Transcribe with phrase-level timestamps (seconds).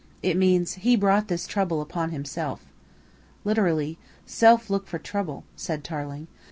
[0.23, 2.65] It means 'He brought this trouble upon himself.'"
[3.45, 6.25] "Literally, 'self look for trouble,'" said Tarling.